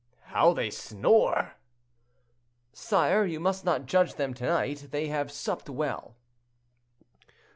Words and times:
"How 0.33 0.51
they 0.53 0.71
snore!" 0.71 1.57
"Sire, 2.73 3.23
you 3.23 3.39
must 3.39 3.63
not 3.63 3.85
judge 3.85 4.15
them 4.15 4.33
to 4.33 4.45
night; 4.47 4.87
they 4.89 5.09
have 5.09 5.31
supped 5.31 5.69
well." 5.69 6.15